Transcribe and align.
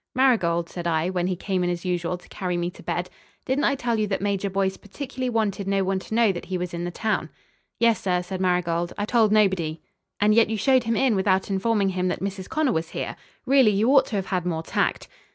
"Marigold," 0.15 0.67
said 0.67 0.87
I, 0.87 1.11
when 1.11 1.27
he 1.27 1.35
came 1.35 1.63
in 1.63 1.69
as 1.69 1.85
usual 1.85 2.17
to 2.17 2.27
carry 2.29 2.57
me 2.57 2.71
to 2.71 2.81
bed, 2.81 3.07
"didn't 3.45 3.65
I 3.65 3.75
tell 3.75 3.99
you 3.99 4.07
that 4.07 4.19
Major 4.19 4.49
Boyce 4.49 4.75
particularly 4.75 5.29
wanted 5.29 5.67
no 5.67 5.83
one 5.83 5.99
to 5.99 6.15
know 6.15 6.31
that 6.31 6.45
he 6.45 6.57
was 6.57 6.73
in 6.73 6.85
the 6.85 6.89
town?" 6.89 7.29
"Yes, 7.77 8.01
sir," 8.01 8.23
said 8.23 8.41
Marigold. 8.41 8.93
"I've 8.97 9.09
told 9.09 9.31
nobody." 9.31 9.79
"And 10.19 10.33
yet 10.33 10.49
you 10.49 10.57
showed 10.57 10.85
him 10.85 10.95
in 10.95 11.15
without 11.15 11.51
informing 11.51 11.89
him 11.89 12.07
that 12.07 12.19
Mrs. 12.19 12.49
Connor 12.49 12.71
was 12.73 12.89
here. 12.89 13.15
Really 13.45 13.69
you 13.69 13.89
ought 13.95 14.07
to 14.07 14.15
have 14.15 14.25
had 14.25 14.43
more 14.43 14.63
tact." 14.63 15.07